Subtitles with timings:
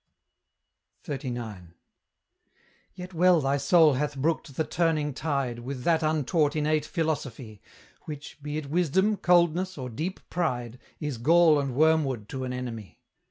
[1.05, 1.73] XXXIX.
[2.95, 7.61] Yet well thy soul hath brooked the turning tide With that untaught innate philosophy,
[8.05, 12.99] Which, be it wisdom, coldness, or deep pride, Is gall and wormwood to an enemy.